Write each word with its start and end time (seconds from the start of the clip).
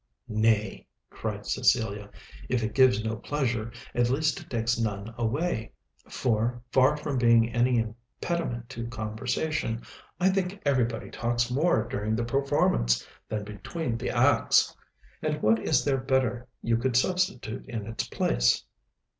"Nay," 0.27 0.87
cried 1.11 1.45
Cecilia, 1.45 2.09
"if 2.49 2.63
it 2.63 2.73
gives 2.73 3.05
no 3.05 3.15
pleasure, 3.17 3.71
at 3.93 4.09
least 4.09 4.39
it 4.39 4.49
takes 4.49 4.79
none 4.79 5.13
away; 5.15 5.73
for, 6.09 6.59
far 6.71 6.97
from 6.97 7.19
being 7.19 7.53
any 7.53 7.77
impediment 7.77 8.67
to 8.69 8.87
conversation, 8.87 9.83
I 10.19 10.29
think 10.31 10.59
everybody 10.65 11.11
talks 11.11 11.51
more 11.51 11.83
during 11.87 12.15
the 12.15 12.23
performance 12.25 13.07
than 13.29 13.43
between 13.43 13.95
the 13.95 14.09
acts. 14.09 14.75
And 15.21 15.39
what 15.43 15.59
is 15.59 15.85
there 15.85 15.99
better 15.99 16.47
you 16.63 16.77
could 16.77 16.97
substitute 16.97 17.67
in 17.69 17.85
its 17.85 18.07
place?" 18.07 18.65